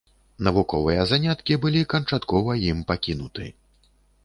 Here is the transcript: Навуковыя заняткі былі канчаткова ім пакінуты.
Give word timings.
Навуковыя 0.45 1.03
заняткі 1.11 1.59
былі 1.67 1.81
канчаткова 1.95 2.57
ім 2.73 2.83
пакінуты. 2.95 3.45